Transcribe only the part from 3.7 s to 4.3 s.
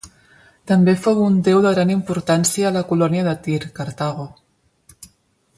Cartago.